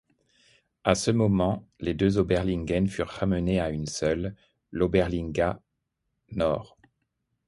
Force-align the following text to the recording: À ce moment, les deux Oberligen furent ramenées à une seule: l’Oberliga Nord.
À 0.83 0.95
ce 0.95 1.11
moment, 1.11 1.67
les 1.79 1.93
deux 1.93 2.17
Oberligen 2.17 2.87
furent 2.87 3.07
ramenées 3.07 3.59
à 3.59 3.69
une 3.69 3.85
seule: 3.85 4.35
l’Oberliga 4.71 5.61
Nord. 6.31 6.75